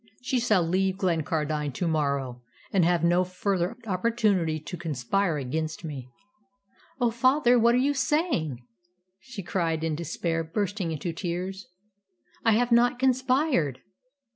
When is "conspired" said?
12.97-13.81